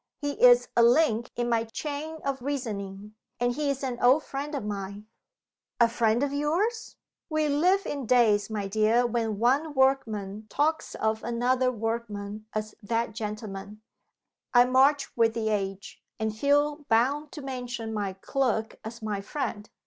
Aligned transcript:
He 0.19 0.31
is 0.43 0.67
a 0.75 0.81
link 0.81 1.29
in 1.35 1.47
my 1.47 1.63
chain 1.63 2.21
of 2.25 2.41
reasoning; 2.41 3.13
and 3.39 3.53
he 3.53 3.69
is 3.69 3.83
an 3.83 3.99
old 4.01 4.23
friend 4.23 4.55
of 4.55 4.65
mine." 4.65 5.05
"A 5.79 5.87
friend 5.87 6.23
of 6.23 6.33
yours?" 6.33 6.95
"We 7.29 7.47
live 7.47 7.85
in 7.85 8.07
days, 8.07 8.49
my 8.49 8.67
dear, 8.67 9.05
when 9.05 9.37
one 9.37 9.75
workman 9.75 10.47
talks 10.49 10.95
of 10.95 11.23
another 11.23 11.71
workman 11.71 12.47
as 12.55 12.73
'that 12.81 13.13
gentleman.' 13.13 13.83
I 14.55 14.65
march 14.65 15.15
with 15.15 15.35
the 15.35 15.49
age, 15.49 16.01
and 16.19 16.35
feel 16.35 16.77
bound 16.89 17.31
to 17.33 17.43
mention 17.43 17.93
my 17.93 18.13
clerk 18.13 18.77
as 18.83 19.03
my 19.03 19.21
friend. 19.21 19.69